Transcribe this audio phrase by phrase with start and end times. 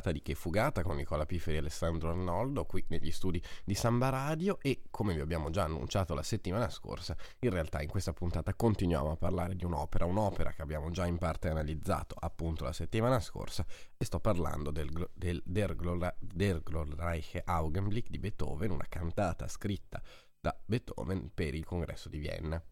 [0.00, 4.08] Puntata di Che Fugata con Nicola Pifferi e Alessandro Arnoldo qui negli studi di Samba
[4.08, 8.54] Radio e come vi abbiamo già annunciato la settimana scorsa, in realtà in questa puntata
[8.54, 13.20] continuiamo a parlare di un'opera, un'opera che abbiamo già in parte analizzato appunto la settimana
[13.20, 13.64] scorsa
[13.96, 20.00] e sto parlando del, del Der, Glor, Der Glorreiche Augenblick di Beethoven, una cantata scritta
[20.40, 22.62] da Beethoven per il congresso di Vienna.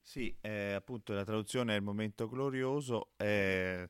[0.00, 3.12] Sì, eh, appunto la traduzione è il momento glorioso.
[3.16, 3.88] Eh,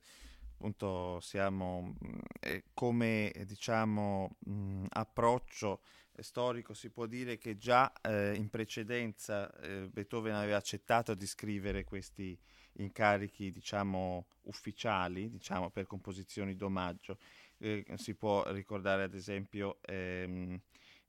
[0.65, 1.95] appunto siamo
[2.41, 5.83] eh, come diciamo mh, approccio
[6.17, 11.85] storico si può dire che già eh, in precedenza eh, Beethoven aveva accettato di scrivere
[11.85, 12.39] questi
[12.77, 17.19] incarichi diciamo ufficiali diciamo per composizioni d'omaggio.
[17.59, 20.59] Eh, si può ricordare ad esempio ehm,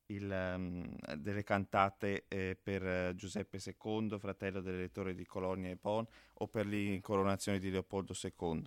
[0.07, 6.03] il, um, delle cantate eh, per Giuseppe II, fratello dell'elettore di Colonia e Bonn,
[6.33, 8.63] o per l'incoronazione di Leopoldo II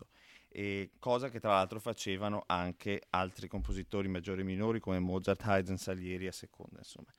[0.49, 5.77] e cosa che tra l'altro facevano anche altri compositori maggiori e minori come Mozart, Haydn,
[5.77, 7.13] Salieri a seconda insomma.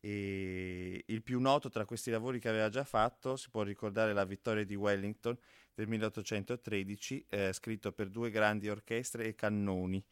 [0.00, 4.24] E il più noto tra questi lavori che aveva già fatto si può ricordare la
[4.24, 5.36] vittoria di Wellington
[5.74, 10.04] del 1813 eh, scritto per due grandi orchestre e cannoni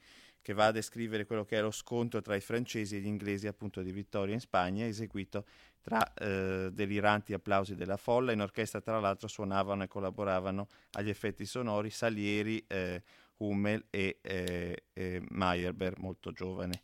[0.46, 3.48] che va a descrivere quello che è lo scontro tra i francesi e gli inglesi
[3.48, 5.44] appunto di vittoria in Spagna eseguito
[5.80, 8.30] tra eh, deliranti applausi della folla.
[8.30, 13.02] In orchestra, tra l'altro, suonavano e collaboravano agli effetti sonori Salieri, eh,
[13.38, 16.82] Hummel e eh, Meyerbeer, molto giovane.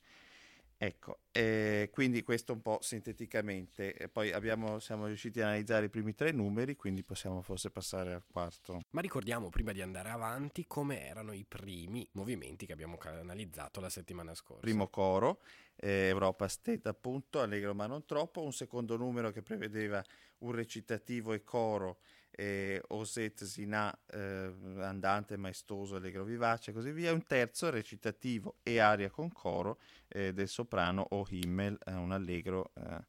[0.84, 3.94] Ecco, eh, quindi questo un po' sinteticamente.
[3.94, 8.12] E poi abbiamo, siamo riusciti a analizzare i primi tre numeri, quindi possiamo forse passare
[8.12, 8.81] al quarto.
[8.91, 13.88] Ma ricordiamo prima di andare avanti come erano i primi movimenti che abbiamo analizzato la
[13.91, 14.62] settimana scorsa.
[14.62, 15.42] Primo coro,
[15.76, 20.04] eh, Europa State appunto, allegro ma non troppo, un secondo numero che prevedeva
[20.38, 21.98] un recitativo e coro
[22.34, 28.78] eh, Oset Zina eh, andante, maestoso, allegro vivace e così via, un terzo recitativo e
[28.78, 29.78] aria con coro
[30.09, 33.04] eh, del soprano O Himmel, eh, un allegro eh,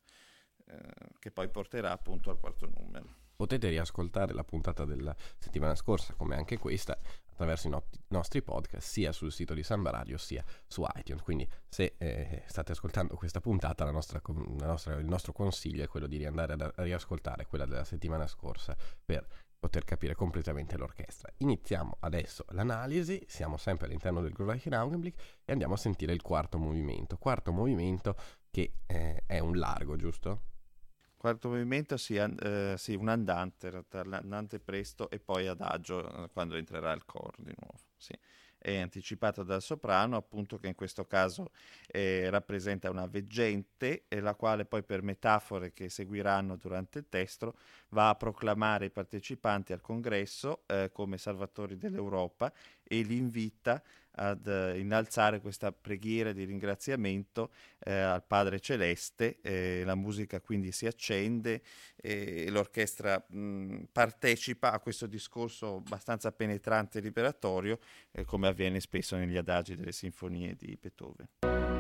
[0.68, 0.78] eh,
[1.20, 3.22] che poi porterà appunto al quarto numero.
[3.36, 6.98] Potete riascoltare la puntata della settimana scorsa, come anche questa,
[7.34, 11.22] attraverso i no- nostri podcast, sia sul sito di Samba Radio sia su iTunes.
[11.22, 14.22] Quindi, se eh, state ascoltando questa puntata, la nostra,
[14.58, 18.76] la nostra, il nostro consiglio è quello di andare a riascoltare quella della settimana scorsa
[19.04, 19.28] per
[19.60, 21.32] poter capire completamente l'orchestra.
[21.38, 26.58] Iniziamo adesso l'analisi, siamo sempre all'interno del Gleichen Augenblick e andiamo a sentire il quarto
[26.58, 27.18] movimento.
[27.18, 28.16] Quarto movimento
[28.52, 30.53] che eh, è un largo, giusto?
[31.24, 36.92] Quarto movimento sì, eh, sì, un andante, andante presto e poi adagio eh, quando entrerà
[36.92, 37.80] il coro di nuovo.
[37.96, 38.12] Sì.
[38.58, 41.52] È anticipato dal soprano, appunto che in questo caso
[41.88, 47.56] eh, rappresenta una veggente, la quale poi per metafore che seguiranno durante il testo
[47.90, 52.52] va a proclamare i partecipanti al congresso eh, come salvatori dell'Europa
[52.84, 53.82] e li invita
[54.16, 60.72] ad uh, innalzare questa preghiera di ringraziamento eh, al Padre Celeste, eh, la musica quindi
[60.72, 61.62] si accende
[61.96, 67.80] e l'orchestra mh, partecipa a questo discorso abbastanza penetrante e liberatorio,
[68.12, 71.73] eh, come avviene spesso negli adagi delle sinfonie di Beethoven.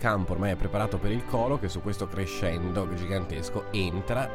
[0.00, 4.28] Campo ormai è preparato per il coro che su questo crescendo gigantesco entra,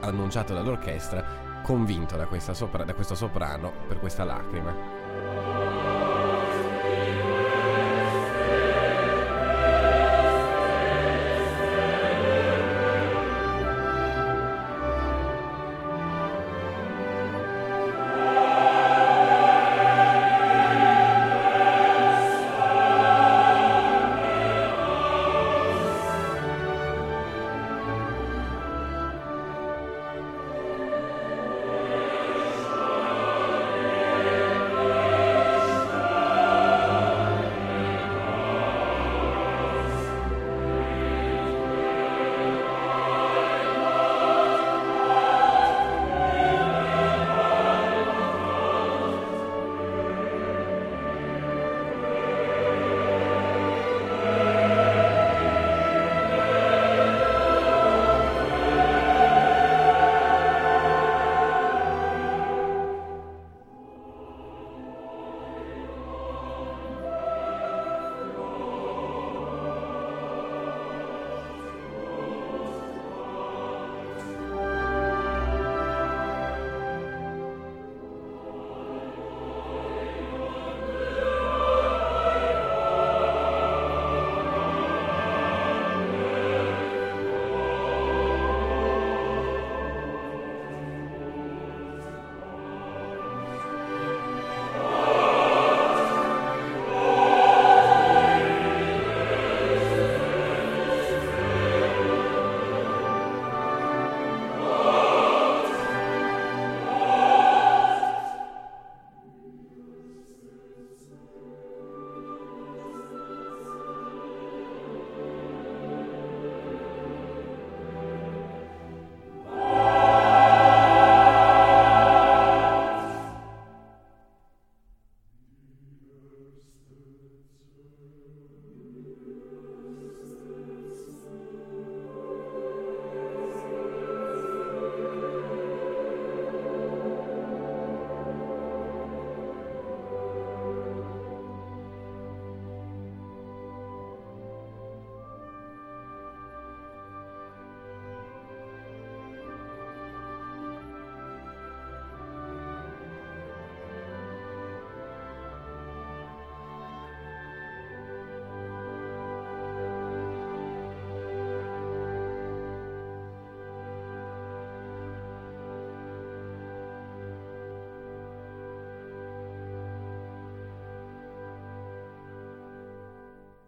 [0.00, 5.57] annunciato dall'orchestra, convinto da, sopra- da questo soprano per questa lacrima.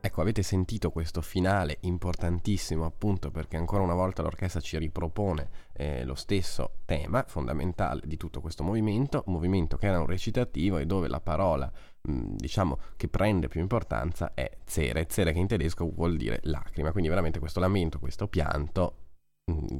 [0.02, 6.04] Ecco, avete sentito questo finale importantissimo appunto perché ancora una volta l'orchestra ci ripropone eh,
[6.04, 10.86] lo stesso tema fondamentale di tutto questo movimento, un movimento che era un recitativo e
[10.86, 16.16] dove la parola diciamo che prende più importanza è zere, zere che in tedesco vuol
[16.16, 18.96] dire lacrima, quindi veramente questo lamento, questo pianto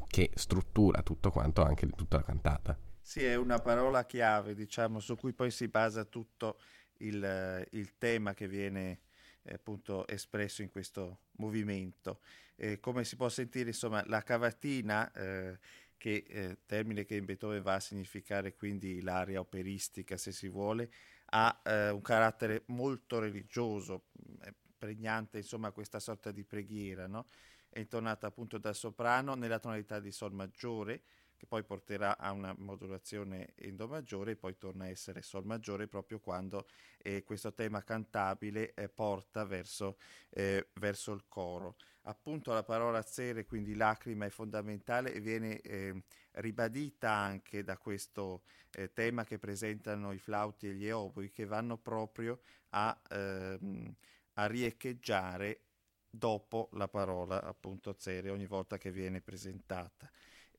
[0.06, 2.78] che struttura tutto quanto, anche tutta la cantata.
[3.00, 6.58] Sì, è una parola chiave, diciamo, su cui poi si basa tutto
[6.98, 9.00] il, il tema che viene
[9.42, 12.20] eh, appunto espresso in questo movimento.
[12.56, 15.58] Eh, come si può sentire, insomma, la cavatina, eh,
[15.96, 20.90] che eh, termine che in Beethoven va a significare quindi l'aria operistica, se si vuole,
[21.32, 27.26] ha eh, un carattere molto religioso, mm, pregnante, insomma, questa sorta di preghiera, no?
[27.68, 31.02] È intonata appunto dal soprano nella tonalità di Sol maggiore,
[31.40, 35.46] che poi porterà a una modulazione in Do maggiore e poi torna a essere Sol
[35.46, 36.68] maggiore proprio quando
[36.98, 39.96] eh, questo tema cantabile eh, porta verso,
[40.28, 41.76] eh, verso, il coro.
[42.02, 48.42] Appunto la parola zere, quindi lacrima, è fondamentale e viene ehm, ribadita anche da questo
[48.72, 53.94] eh, tema che presentano i flauti e gli oboi che vanno proprio a, ehm,
[54.34, 55.62] a riecheggiare
[56.10, 60.10] dopo la parola appunto zere ogni volta che viene presentata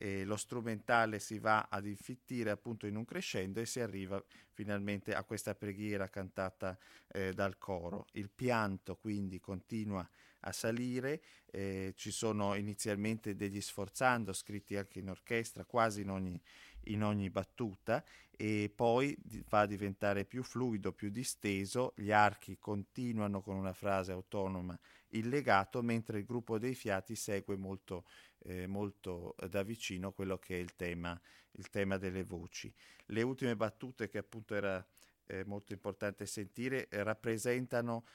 [0.02, 5.14] eh, lo strumentale si va ad infittire appunto in un crescendo e si arriva finalmente
[5.14, 6.76] a questa preghiera cantata
[7.12, 8.08] eh, dal coro.
[8.14, 10.08] Il pianto quindi continua
[10.44, 16.42] a salire, eh, ci sono inizialmente degli sforzando scritti anche in orchestra, quasi in ogni,
[16.86, 19.16] in ogni battuta e poi
[19.50, 24.76] va a diventare più fluido, più disteso, gli archi continuano con una frase autonoma
[25.12, 28.06] il legato, mentre il gruppo dei fiati segue molto,
[28.44, 31.20] eh, molto da vicino quello che è il tema,
[31.54, 32.74] il tema delle voci.
[33.08, 34.86] Le ultime battute che appunto era
[35.26, 38.06] eh, molto importante sentire eh, rappresentano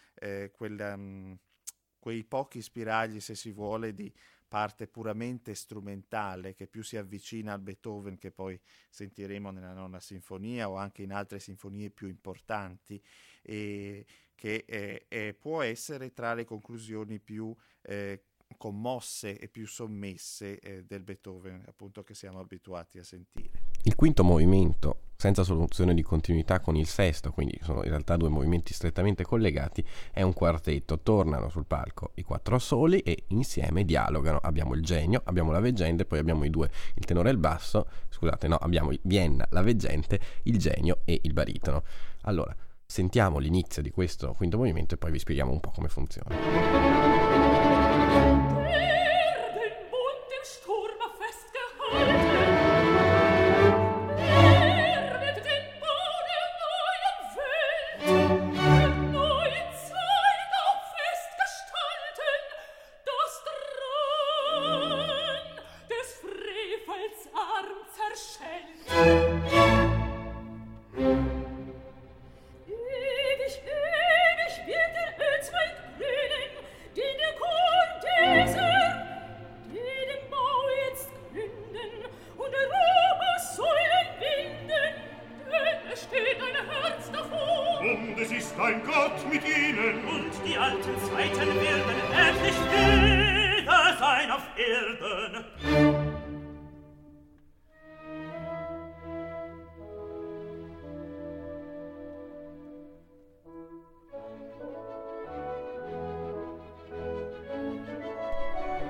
[0.53, 0.97] quella...
[0.97, 1.39] Mh,
[2.07, 4.13] quei pochi spiragli, se si vuole, di
[4.47, 8.59] parte puramente strumentale che più si avvicina al Beethoven che poi
[8.91, 13.03] sentiremo nella nona sinfonia o anche in altre sinfonie più importanti
[13.43, 14.07] e
[14.37, 17.53] che eh, eh, può essere tra le conclusioni più
[17.83, 18.23] eh,
[18.57, 23.51] commosse e più sommesse eh, del Beethoven, appunto che siamo abituati a sentire.
[23.83, 28.29] Il quinto movimento, senza soluzione di continuità con il sesto, quindi sono in realtà due
[28.29, 30.99] movimenti strettamente collegati, è un quartetto.
[30.99, 34.39] Tornano sul palco i quattro soli e insieme dialogano.
[34.43, 37.87] Abbiamo il genio, abbiamo la veggente, poi abbiamo i due, il tenore e il basso,
[38.09, 41.85] scusate, no, abbiamo Vienna, la veggente, il genio e il baritono.
[42.23, 47.16] Allora, sentiamo l'inizio di questo quinto movimento e poi vi spieghiamo un po' come funziona.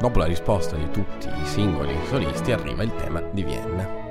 [0.06, 4.05] Dopo la risposta di tutti i singoli solisti arriva il tema di Vienna.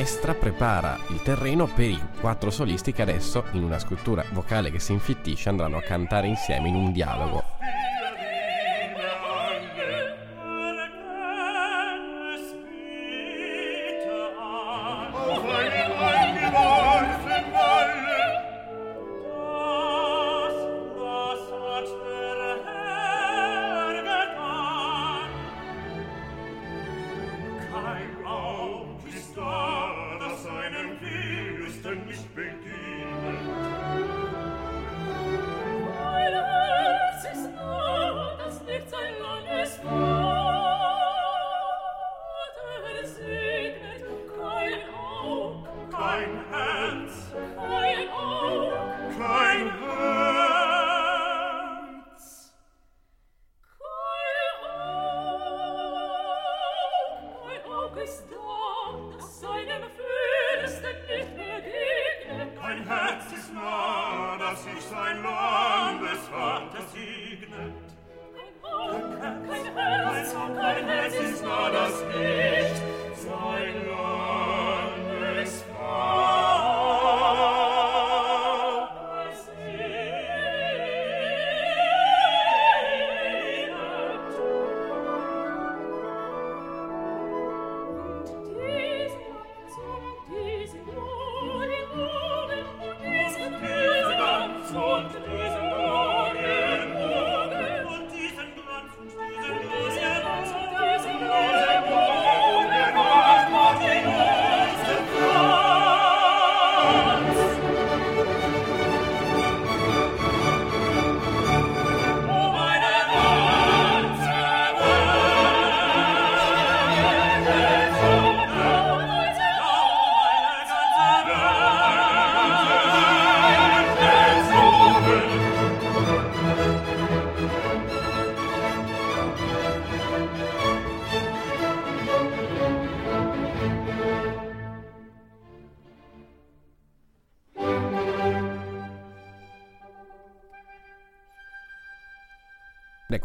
[0.00, 4.78] L'orchestra prepara il terreno per i quattro solisti che adesso, in una scrittura vocale che
[4.78, 7.49] si infittisce, andranno a cantare insieme in un dialogo
[31.96, 32.59] mich bin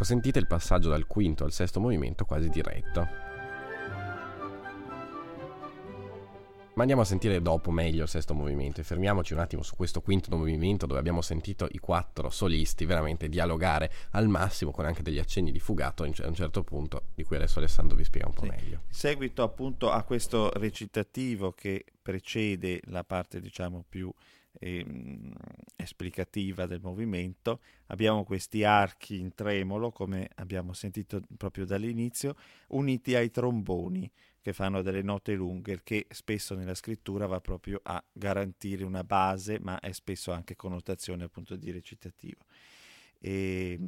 [0.06, 3.26] sentite il passaggio dal quinto al sesto movimento quasi diretto.
[6.76, 10.02] Ma andiamo a sentire dopo meglio il sesto movimento e fermiamoci un attimo su questo
[10.02, 15.18] quinto movimento dove abbiamo sentito i quattro solisti veramente dialogare al massimo con anche degli
[15.18, 18.44] accenni di fugato a un certo punto di cui adesso Alessandro vi spiega un po'
[18.44, 18.50] sì.
[18.50, 18.82] meglio.
[18.90, 24.14] Seguito appunto a questo recitativo che precede la parte diciamo più
[24.60, 24.86] eh,
[25.76, 27.62] esplicativa del movimento.
[27.88, 32.36] Abbiamo questi archi in tremolo, come abbiamo sentito proprio dall'inizio,
[32.70, 38.04] uniti ai tromboni che fanno delle note lunghe, che spesso nella scrittura va proprio a
[38.12, 42.46] garantire una base, ma è spesso anche connotazione appunto di recitativo.
[43.20, 43.80] E,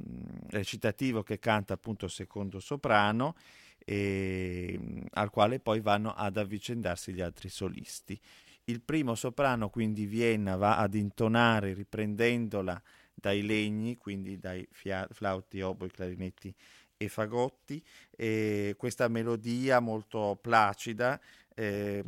[0.48, 3.36] recitativo che canta appunto secondo soprano
[3.86, 4.80] e,
[5.12, 8.20] al quale poi vanno ad avvicendarsi gli altri solisti.
[8.70, 12.82] Il primo soprano, quindi Vienna, va ad intonare riprendendola
[13.14, 16.54] dai legni, quindi dai fia- flauti, oboi, clarinetti
[16.98, 21.18] e fagotti, e questa melodia molto placida
[21.56, 22.04] eh,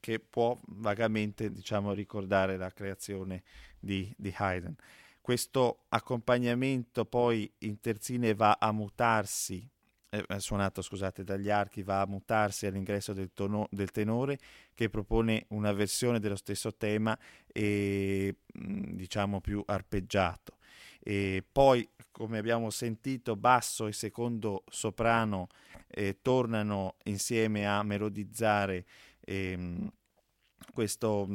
[0.00, 3.44] che può vagamente diciamo, ricordare la creazione
[3.78, 4.74] di, di Haydn.
[5.20, 9.70] Questo accompagnamento poi in terzine va a mutarsi
[10.10, 14.38] eh, suonato scusate, dagli archi va a mutarsi all'ingresso del, tono, del, tenore
[14.74, 20.56] che propone una versione dello stesso tema e diciamo più arpeggiato.
[21.00, 25.48] E poi, come abbiamo sentito, basso e secondo soprano
[25.88, 28.84] eh, tornano insieme a melodizzare
[29.20, 29.90] eh,
[30.72, 31.28] questo,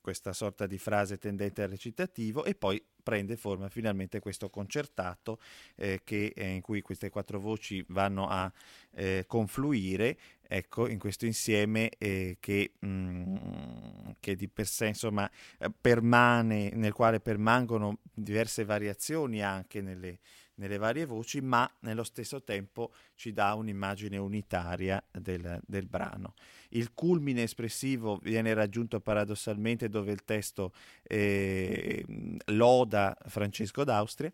[0.00, 5.38] questa sorta di frase tendente al recitativo e poi prende forma finalmente questo concertato
[5.76, 8.52] eh, che, eh, in cui queste quattro voci vanno a
[8.94, 13.86] eh, confluire ecco, in questo insieme eh, che, mh, mm,
[14.20, 20.18] che, di per sé insomma, eh, permane, nel quale permangono diverse variazioni anche nelle,
[20.56, 26.34] nelle varie voci, ma nello stesso tempo ci dà un'immagine unitaria del, del, brano.
[26.70, 32.04] Il culmine espressivo viene raggiunto paradossalmente dove il testo eh,
[32.46, 34.32] loda Francesco d'Austria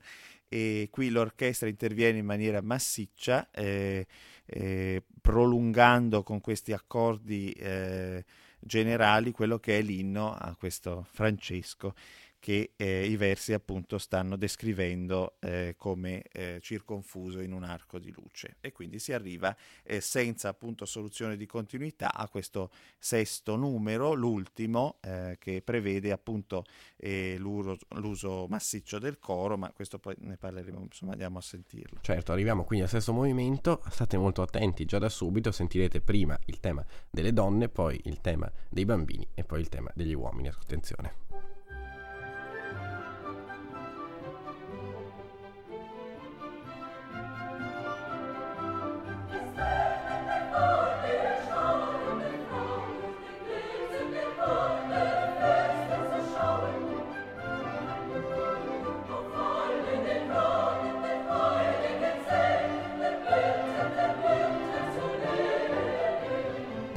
[0.52, 4.06] e qui l'orchestra interviene in maniera massiccia, eh,
[4.44, 8.22] eh, prolungando con questi accordi eh,
[8.60, 11.94] generali quello che è l'inno a questo Francesco
[12.42, 18.10] che eh, i versi appunto stanno descrivendo eh, come eh, circonfuso in un arco di
[18.10, 24.12] luce e quindi si arriva eh, senza appunto soluzione di continuità a questo sesto numero,
[24.14, 26.64] l'ultimo eh, che prevede appunto
[26.96, 32.00] eh, l'uso massiccio del coro, ma questo poi ne parleremo, insomma andiamo a sentirlo.
[32.02, 36.58] Certo, arriviamo quindi al sesto movimento, state molto attenti già da subito, sentirete prima il
[36.58, 41.31] tema delle donne, poi il tema dei bambini e poi il tema degli uomini, attenzione.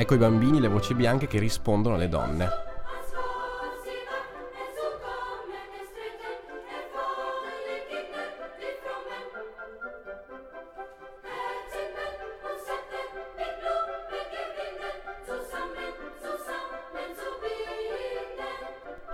[0.06, 2.48] Ecco i bambini, le voci bianche che rispondono alle donne.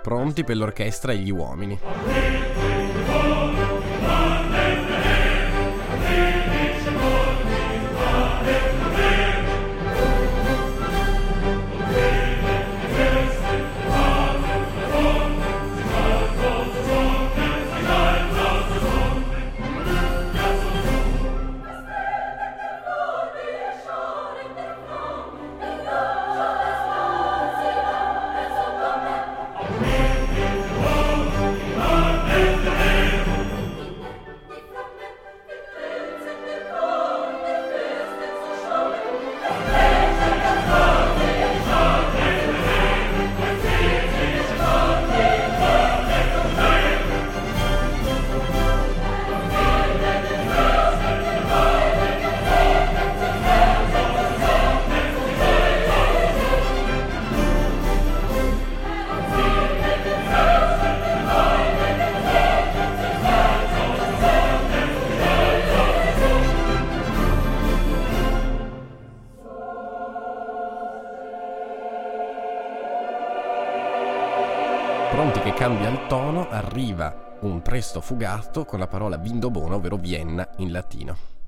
[0.02, 1.80] Pronti per l'orchestra e gli uomini.
[75.12, 80.48] Pronti che cambia il tono, arriva un presto fugato con la parola Vindobona, ovvero Vienna
[80.60, 81.41] in latino.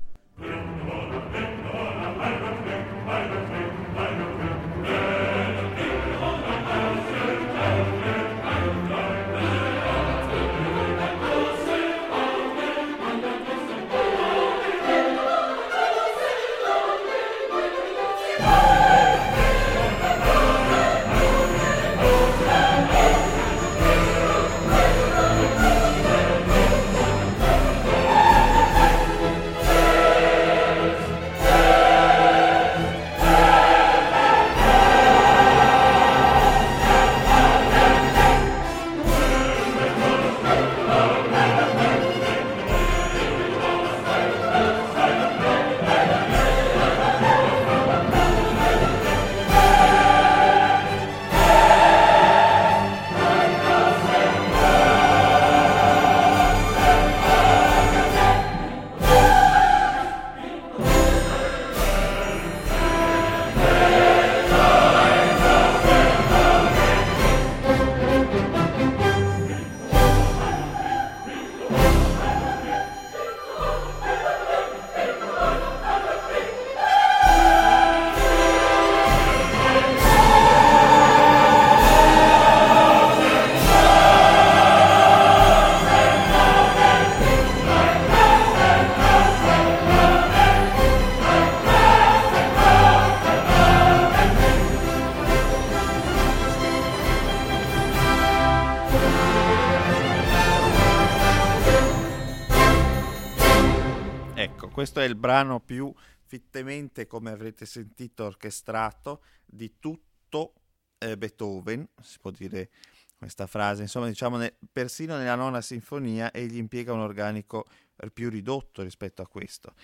[105.04, 105.92] È il brano più
[106.26, 110.54] fittemente, come avrete sentito, orchestrato di tutto
[110.98, 112.70] eh, Beethoven, si può dire
[113.16, 117.64] questa frase, insomma diciamo ne, persino nella nona sinfonia egli impiega un organico
[118.12, 119.74] più ridotto rispetto a questo.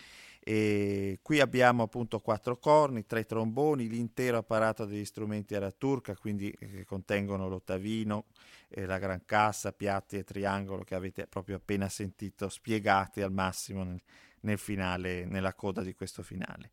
[0.42, 6.50] E qui abbiamo appunto quattro corni, tre tromboni, l'intero apparato degli strumenti alla turca, quindi
[6.50, 8.24] eh, che contengono l'ottavino,
[8.68, 13.84] eh, la gran cassa, piatti e triangolo che avete proprio appena sentito spiegati al massimo
[13.84, 14.00] nel,
[14.40, 16.70] nel finale, nella coda di questo finale.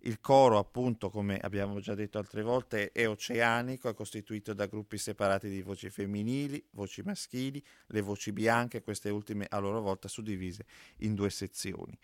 [0.00, 4.98] Il coro, appunto, come abbiamo già detto altre volte, è oceanico, è costituito da gruppi
[4.98, 10.66] separati di voci femminili, voci maschili, le voci bianche, queste ultime a loro volta suddivise
[10.98, 11.98] in due sezioni.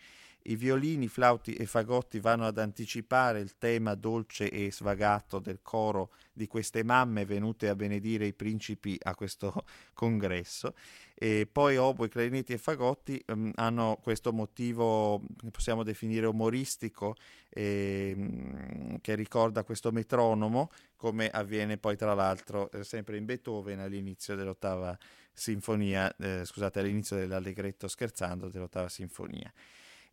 [0.45, 6.11] I violini, flauti e fagotti vanno ad anticipare il tema dolce e svagato del coro
[6.33, 10.75] di queste mamme venute a benedire i principi a questo congresso.
[11.13, 17.15] E poi oboe, clarinetti e fagotti um, hanno questo motivo che possiamo definire umoristico
[17.49, 24.35] eh, che ricorda questo metronomo, come avviene poi tra l'altro eh, sempre in Beethoven all'inizio
[24.35, 24.97] dell'ottava
[25.31, 29.51] sinfonia, eh, scusate, all'inizio dell'allegretto scherzando dell'ottava sinfonia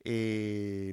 [0.03, 0.93] e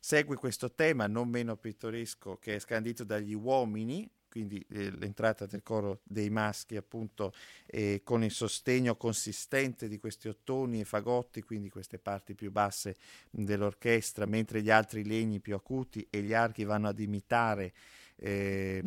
[0.00, 5.62] segue questo tema non meno pittoresco che è scandito dagli uomini quindi eh, l'entrata del
[5.62, 7.32] coro dei maschi appunto
[7.64, 12.96] eh, con il sostegno consistente di questi ottoni e fagotti, quindi queste parti più basse
[13.30, 17.72] dell'orchestra, mentre gli altri legni più acuti e gli archi vanno ad imitare
[18.16, 18.82] eh,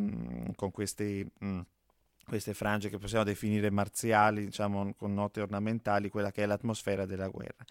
[0.56, 1.28] con questi...
[1.40, 1.62] Mh,
[2.30, 7.28] queste frange che possiamo definire marziali, diciamo con note ornamentali, quella che è l'atmosfera della
[7.28, 7.66] guerra.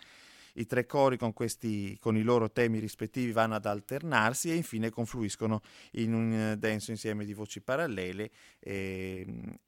[0.58, 4.90] I tre cori con, questi, con i loro temi rispettivi vanno ad alternarsi e infine
[4.90, 5.60] confluiscono
[5.92, 9.24] in un eh, denso insieme di voci parallele, eh,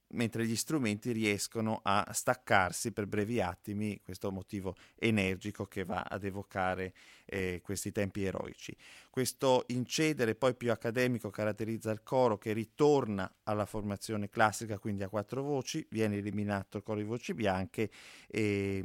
[0.09, 6.25] mentre gli strumenti riescono a staccarsi per brevi attimi, questo motivo energico che va ad
[6.25, 6.93] evocare
[7.25, 8.77] eh, questi tempi eroici.
[9.11, 15.09] Questo incedere poi più accademico caratterizza il coro che ritorna alla formazione classica, quindi a
[15.09, 17.91] quattro voci, viene eliminato il coro di voci bianche
[18.27, 18.83] e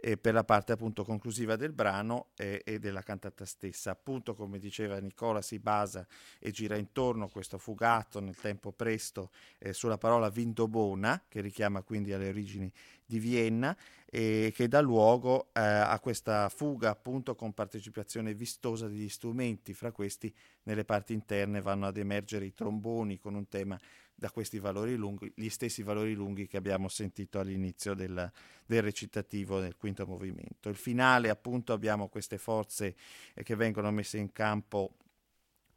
[0.00, 3.90] eh, per la parte appunto conclusiva del brano eh, e della cantata stessa.
[3.90, 6.06] Appunto, come diceva Nicola, si basa
[6.38, 12.12] e gira intorno questo fugato nel tempo presto eh, sulla parola Vindobona, che richiama quindi
[12.12, 12.72] alle origini
[13.04, 13.76] di Vienna
[14.10, 19.92] e che dà luogo eh, a questa fuga appunto con partecipazione vistosa degli strumenti, fra
[19.92, 20.34] questi
[20.64, 23.78] nelle parti interne vanno ad emergere i tromboni con un tema
[24.18, 28.30] da questi valori lunghi, gli stessi valori lunghi che abbiamo sentito all'inizio del,
[28.66, 30.68] del recitativo del quinto movimento.
[30.68, 32.96] Il finale appunto abbiamo queste forze
[33.32, 34.94] eh, che vengono messe in campo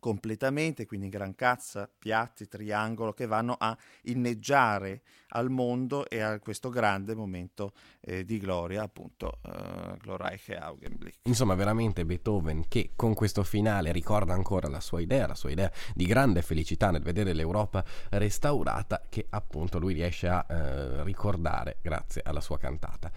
[0.02, 6.70] completamente, quindi gran cazza, piatti, triangolo, che vanno a inneggiare al mondo e a questo
[6.70, 11.20] grande momento eh, di gloria, appunto, uh, Glorreiche Augenblick.
[11.24, 15.72] Insomma, veramente Beethoven che con questo finale ricorda ancora la sua idea, la sua idea
[15.94, 22.24] di grande felicità nel vedere l'Europa restaurata, che appunto lui riesce a eh, ricordare grazie
[22.26, 23.12] alla sua cantata.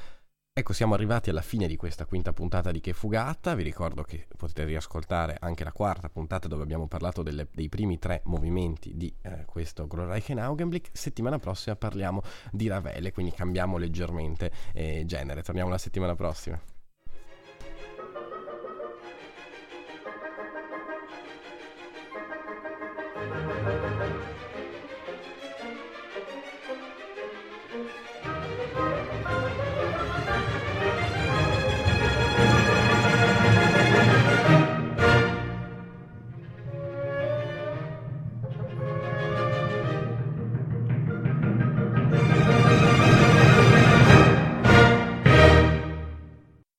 [0.56, 3.56] Ecco, siamo arrivati alla fine di questa quinta puntata di Che Fugata.
[3.56, 7.98] Vi ricordo che potete riascoltare anche la quarta puntata dove abbiamo parlato delle, dei primi
[7.98, 10.90] tre movimenti di eh, questo Glorreichen Augenblick.
[10.92, 15.42] Settimana prossima parliamo di Ravele, quindi cambiamo leggermente eh, genere.
[15.42, 16.73] Torniamo la settimana prossima.